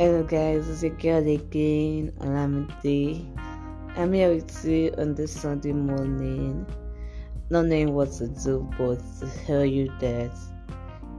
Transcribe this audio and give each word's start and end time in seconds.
Hello 0.00 0.22
guys, 0.22 0.66
it's 0.66 0.82
your 0.82 0.96
girl 0.96 1.28
again, 1.28 2.10
Olamide. 2.20 3.20
I'm 3.98 4.14
here 4.14 4.32
with 4.32 4.64
you 4.64 4.94
on 4.96 5.14
this 5.14 5.30
Sunday 5.30 5.74
morning, 5.74 6.64
not 7.50 7.66
knowing 7.66 7.92
what 7.92 8.10
to 8.12 8.28
do, 8.28 8.66
but 8.78 8.98
to 9.18 9.30
tell 9.44 9.62
you 9.62 9.92
that 10.00 10.34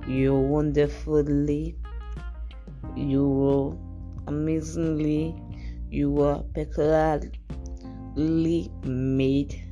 you're 0.07 0.33
wonderfully, 0.33 1.77
you 2.95 3.29
were 3.29 3.77
amazingly, 4.25 5.36
you 5.91 6.09
were 6.09 6.41
peculiarly 6.55 7.29
made 8.84 9.63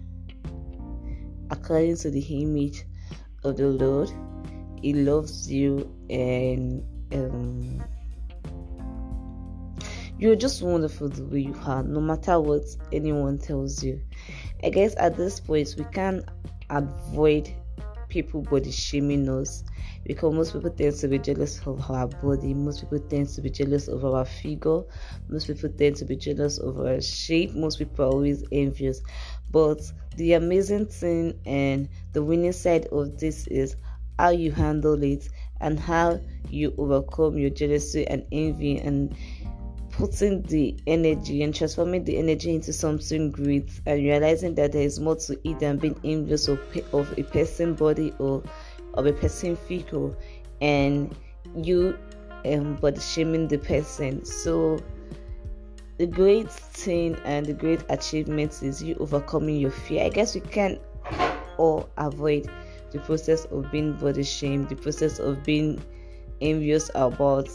according 1.49 1.97
to 1.97 2.11
the 2.11 2.43
image 2.43 2.83
of 3.43 3.57
the 3.57 3.69
Lord. 3.69 4.11
He 4.83 4.93
loves 4.93 5.51
you 5.51 5.91
and 6.11 6.83
um, 7.11 7.83
you're 10.19 10.35
just 10.35 10.61
wonderful 10.61 11.07
the 11.07 11.23
way 11.23 11.39
you 11.39 11.55
are, 11.65 11.81
no 11.81 12.01
matter 12.01 12.39
what 12.39 12.63
anyone 12.91 13.37
tells 13.37 13.81
you. 13.81 14.01
I 14.63 14.69
guess 14.69 14.93
at 14.97 15.15
this 15.15 15.39
point, 15.39 15.73
we 15.77 15.85
can't 15.85 16.25
avoid 16.69 17.53
people 18.09 18.41
body 18.41 18.71
shaming 18.71 19.29
us 19.29 19.63
because 20.03 20.33
most 20.33 20.53
people 20.53 20.71
tend 20.71 20.95
to 20.95 21.07
be 21.07 21.19
jealous 21.19 21.65
of 21.65 21.89
our 21.89 22.07
body, 22.07 22.53
most 22.53 22.81
people 22.81 22.99
tend 22.99 23.29
to 23.29 23.41
be 23.41 23.49
jealous 23.49 23.87
of 23.87 24.03
our 24.03 24.25
figure, 24.25 24.81
most 25.29 25.47
people 25.47 25.69
tend 25.69 25.95
to 25.95 26.05
be 26.05 26.17
jealous 26.17 26.57
of 26.57 26.79
our 26.79 26.99
shape, 26.99 27.53
most 27.53 27.77
people 27.79 28.05
are 28.05 28.09
always 28.09 28.43
envious. 28.51 29.01
But 29.51 29.79
the 30.17 30.33
amazing 30.33 30.87
thing 30.87 31.39
and 31.45 31.87
the 32.11 32.23
winning 32.23 32.51
side 32.51 32.87
of 32.87 33.17
this 33.19 33.47
is 33.47 33.77
how 34.17 34.29
you 34.29 34.51
handle 34.51 35.01
it 35.01 35.29
and 35.61 35.79
how 35.79 36.19
you 36.49 36.73
overcome 36.77 37.37
your 37.37 37.49
jealousy 37.49 38.07
and 38.07 38.25
envy 38.31 38.79
and 38.79 39.15
putting 39.99 40.41
the 40.43 40.73
energy 40.87 41.43
and 41.43 41.53
transforming 41.53 42.05
the 42.05 42.17
energy 42.17 42.55
into 42.55 42.71
something 42.71 43.29
great 43.31 43.69
and 43.85 44.01
realizing 44.01 44.55
that 44.55 44.71
there 44.71 44.81
is 44.81 44.97
more 44.97 45.17
to 45.17 45.37
it 45.43 45.59
than 45.59 45.77
being 45.77 45.99
envious 46.05 46.47
of, 46.47 46.57
of 46.93 47.13
a 47.19 47.23
person 47.23 47.73
body 47.73 48.13
or 48.17 48.41
of 48.93 49.05
a 49.05 49.11
person 49.11 49.57
figure 49.57 50.15
and 50.61 51.13
you 51.53 51.97
um 52.45 52.77
but 52.79 53.01
shaming 53.01 53.49
the 53.49 53.57
person. 53.57 54.23
So 54.23 54.79
the 55.97 56.07
great 56.07 56.49
thing 56.49 57.17
and 57.25 57.45
the 57.45 57.53
great 57.53 57.83
achievement 57.89 58.63
is 58.63 58.81
you 58.81 58.95
overcoming 59.01 59.57
your 59.57 59.71
fear. 59.71 60.05
I 60.05 60.09
guess 60.09 60.33
we 60.33 60.39
can 60.39 60.79
all 61.57 61.89
avoid 61.97 62.49
the 62.91 62.99
process 62.99 63.43
of 63.47 63.69
being 63.69 63.91
body 63.97 64.23
shamed 64.23 64.69
the 64.69 64.77
process 64.77 65.19
of 65.19 65.43
being 65.43 65.83
envious 66.39 66.89
about. 66.95 67.49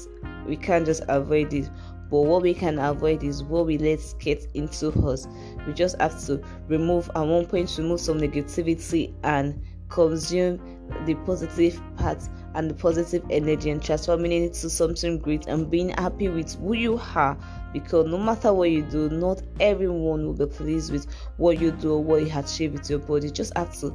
We 0.46 0.58
can't 0.58 0.84
just 0.84 1.04
avoid 1.08 1.54
it 1.54 1.70
but 2.14 2.26
what 2.26 2.42
we 2.42 2.54
can 2.54 2.78
avoid 2.78 3.24
is 3.24 3.42
what 3.42 3.66
we 3.66 3.76
let 3.76 3.98
get 4.20 4.46
into 4.54 4.90
us. 5.04 5.26
We 5.66 5.72
just 5.72 6.00
have 6.00 6.24
to 6.26 6.40
remove 6.68 7.10
at 7.16 7.22
one 7.22 7.44
point 7.44 7.76
remove 7.76 7.98
some 7.98 8.20
negativity 8.20 9.12
and 9.24 9.60
consume 9.88 10.60
the 11.06 11.16
positive 11.26 11.80
parts 11.96 12.30
and 12.54 12.70
the 12.70 12.74
positive 12.74 13.24
energy 13.30 13.70
and 13.70 13.82
transforming 13.82 14.30
it 14.30 14.42
into 14.44 14.70
something 14.70 15.18
great 15.18 15.48
and 15.48 15.68
being 15.68 15.88
happy 15.88 16.28
with 16.28 16.54
who 16.60 16.74
you 16.74 17.00
are 17.16 17.36
because 17.72 18.06
no 18.06 18.16
matter 18.16 18.52
what 18.52 18.70
you 18.70 18.82
do, 18.82 19.10
not 19.10 19.42
everyone 19.58 20.24
will 20.24 20.34
be 20.34 20.46
pleased 20.46 20.92
with 20.92 21.12
what 21.38 21.60
you 21.60 21.72
do 21.72 21.94
or 21.94 22.04
what 22.04 22.24
you 22.24 22.30
achieve 22.32 22.74
with 22.74 22.88
your 22.88 23.00
body. 23.00 23.26
You 23.26 23.32
just 23.32 23.52
have 23.56 23.76
to 23.80 23.92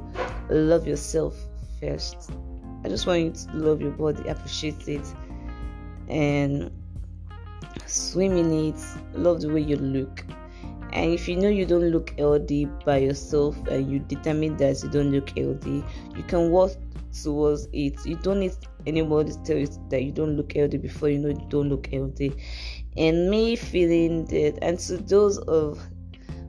love 0.50 0.86
yourself 0.86 1.34
first. 1.80 2.30
I 2.84 2.90
just 2.90 3.06
want 3.06 3.20
you 3.20 3.30
to 3.30 3.56
love 3.56 3.80
your 3.80 3.92
body, 3.92 4.28
appreciate 4.28 4.86
it, 4.88 5.06
and 6.06 6.70
swim 7.86 8.36
in 8.36 8.52
it, 8.52 8.80
love 9.14 9.40
the 9.40 9.48
way 9.48 9.60
you 9.60 9.76
look. 9.76 10.24
And 10.92 11.12
if 11.12 11.28
you 11.28 11.36
know 11.36 11.48
you 11.48 11.66
don't 11.66 11.90
look 11.90 12.18
healthy 12.18 12.64
by 12.84 12.98
yourself 12.98 13.56
and 13.68 13.90
you 13.90 14.00
determine 14.00 14.56
that 14.56 14.82
you 14.82 14.90
don't 14.90 15.12
look 15.12 15.30
healthy, 15.38 15.84
you 16.16 16.22
can 16.24 16.50
work 16.50 16.72
towards 17.22 17.68
it. 17.72 18.04
You 18.04 18.16
don't 18.16 18.40
need 18.40 18.52
anybody 18.86 19.32
to 19.32 19.42
tell 19.44 19.56
you 19.56 19.68
that 19.90 20.02
you 20.02 20.12
don't 20.12 20.36
look 20.36 20.52
healthy 20.52 20.78
before 20.78 21.08
you 21.08 21.18
know 21.18 21.28
you 21.28 21.46
don't 21.48 21.68
look 21.68 21.86
healthy. 21.86 22.32
And 22.96 23.30
me 23.30 23.54
feeling 23.56 24.24
that, 24.26 24.58
and 24.62 24.78
to 24.80 24.96
those 24.96 25.38
of 25.38 25.80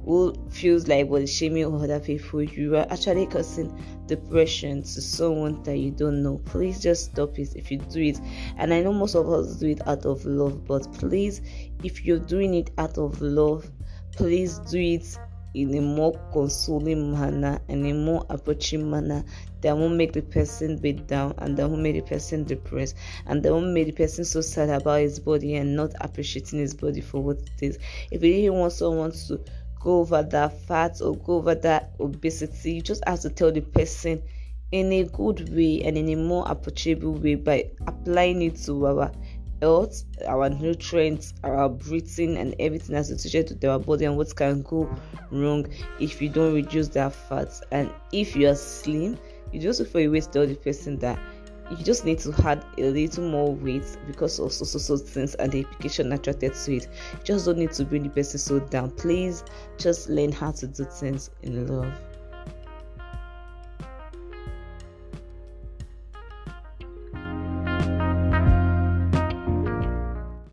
who 0.05 0.33
feels 0.49 0.87
like 0.87 1.09
body 1.09 1.27
shaming 1.27 1.65
or 1.65 1.83
other 1.83 1.99
people, 1.99 2.41
you 2.41 2.75
are 2.75 2.87
actually 2.89 3.27
causing 3.27 3.71
depression 4.07 4.81
to 4.81 5.01
someone 5.01 5.61
that 5.63 5.77
you 5.77 5.91
don't 5.91 6.23
know. 6.23 6.39
Please 6.45 6.79
just 6.79 7.11
stop 7.11 7.37
it 7.37 7.55
if 7.55 7.71
you 7.71 7.77
do 7.77 8.01
it. 8.01 8.19
And 8.57 8.73
I 8.73 8.81
know 8.81 8.93
most 8.93 9.15
of 9.15 9.29
us 9.29 9.57
do 9.57 9.67
it 9.67 9.87
out 9.87 10.05
of 10.05 10.25
love, 10.25 10.65
but 10.65 10.91
please, 10.93 11.41
if 11.83 12.03
you're 12.05 12.19
doing 12.19 12.53
it 12.55 12.71
out 12.77 12.97
of 12.97 13.21
love, 13.21 13.69
please 14.11 14.59
do 14.59 14.79
it 14.79 15.17
in 15.53 15.75
a 15.75 15.81
more 15.81 16.13
consoling 16.31 17.11
manner 17.11 17.59
and 17.67 17.85
a 17.85 17.93
more 17.93 18.25
approaching 18.29 18.89
manner 18.89 19.23
that 19.61 19.77
won't 19.77 19.95
make 19.95 20.13
the 20.13 20.21
person 20.21 20.77
beat 20.77 21.05
down 21.07 21.33
and 21.39 21.57
that 21.57 21.67
won't 21.67 21.81
make 21.81 21.95
the 21.95 22.01
person 22.01 22.43
depressed 22.45 22.95
and 23.27 23.43
that 23.43 23.51
won't 23.51 23.73
make 23.73 23.85
the 23.85 23.91
person 23.91 24.23
so 24.23 24.39
sad 24.39 24.69
about 24.69 25.01
his 25.01 25.19
body 25.19 25.55
and 25.55 25.75
not 25.75 25.91
appreciating 25.99 26.59
his 26.59 26.73
body 26.73 27.01
for 27.01 27.21
what 27.21 27.37
it 27.37 27.61
is. 27.61 27.79
If 28.11 28.23
you 28.23 28.33
really 28.33 28.49
want 28.49 28.73
someone 28.73 29.11
to 29.27 29.41
go 29.83 29.99
over 29.99 30.23
that 30.23 30.59
fat 30.67 31.01
or 31.01 31.17
go 31.17 31.35
over 31.35 31.55
that 31.55 31.91
obesity. 31.99 32.73
You 32.73 32.81
just 32.81 33.03
have 33.07 33.21
to 33.21 33.29
tell 33.29 33.51
the 33.51 33.61
person 33.61 34.21
in 34.71 34.91
a 34.93 35.03
good 35.03 35.53
way 35.53 35.81
and 35.83 35.97
in 35.97 36.09
a 36.09 36.15
more 36.15 36.45
approachable 36.47 37.13
way 37.13 37.35
by 37.35 37.71
applying 37.87 38.41
it 38.41 38.55
to 38.63 38.87
our 38.87 39.11
health, 39.61 40.03
our 40.27 40.49
nutrients, 40.49 41.33
our 41.43 41.69
breathing, 41.69 42.37
and 42.37 42.55
everything 42.59 42.95
associated 42.95 43.57
with 43.57 43.69
our 43.69 43.79
body 43.79 44.05
and 44.05 44.17
what 44.17 44.35
can 44.35 44.61
go 44.63 44.89
wrong 45.31 45.67
if 45.99 46.21
you 46.21 46.29
don't 46.29 46.53
reduce 46.53 46.87
that 46.89 47.13
fat. 47.13 47.49
And 47.71 47.91
if 48.11 48.35
you 48.35 48.49
are 48.49 48.55
slim, 48.55 49.19
you 49.51 49.59
just 49.59 49.85
for 49.87 49.99
a 49.99 50.07
way 50.07 50.21
to 50.21 50.29
tell 50.29 50.47
the 50.47 50.55
person 50.55 50.97
that 50.99 51.19
you 51.71 51.83
just 51.85 52.05
need 52.05 52.19
to 52.19 52.33
add 52.45 52.65
a 52.77 52.89
little 52.89 53.23
more 53.23 53.55
weight 53.55 53.97
because 54.05 54.39
of 54.39 54.51
so 54.51 54.65
so 54.65 54.77
so 54.77 54.97
things 54.97 55.35
and 55.35 55.51
the 55.51 55.63
application 55.63 56.11
attracted 56.11 56.53
to 56.53 56.75
it. 56.75 56.87
You 57.13 57.23
just 57.23 57.45
don't 57.45 57.57
need 57.57 57.71
to 57.73 57.85
bring 57.85 58.03
the 58.03 58.09
person 58.09 58.39
so 58.39 58.59
down. 58.59 58.91
Please 58.91 59.43
just 59.77 60.09
learn 60.09 60.31
how 60.31 60.51
to 60.51 60.67
do 60.67 60.83
things 60.83 61.29
in 61.43 61.67
love. 61.67 61.93